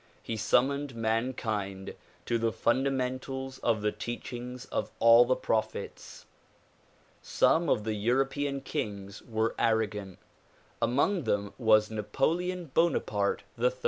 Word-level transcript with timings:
He 0.23 0.35
summoned 0.35 0.95
mankind 0.95 1.93
to 2.25 2.39
the 2.39 2.51
funda 2.51 2.89
mentals 2.89 3.59
of 3.59 3.83
the 3.83 3.91
teachings 3.91 4.65
of 4.65 4.89
all 4.97 5.25
the 5.25 5.35
prophets. 5.35 6.25
Some 7.21 7.69
of 7.69 7.83
the 7.83 7.93
European 7.93 8.61
kings 8.61 9.21
were 9.21 9.53
arrogant. 9.59 10.17
Among 10.81 11.25
them 11.25 11.53
was 11.59 11.91
Napoleon 11.91 12.71
Bonaparte 12.73 13.43
III. 13.61 13.73